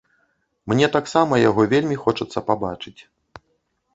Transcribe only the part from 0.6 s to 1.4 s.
Мне таксама